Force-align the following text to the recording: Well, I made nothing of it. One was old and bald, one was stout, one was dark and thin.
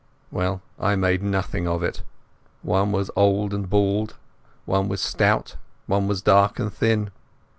Well, 0.31 0.63
I 0.79 0.95
made 0.95 1.21
nothing 1.21 1.67
of 1.67 1.83
it. 1.83 2.01
One 2.63 2.91
was 2.91 3.11
old 3.15 3.53
and 3.53 3.69
bald, 3.69 4.15
one 4.65 4.87
was 4.87 4.99
stout, 4.99 5.57
one 5.85 6.07
was 6.07 6.23
dark 6.23 6.57
and 6.57 6.73
thin. 6.73 7.11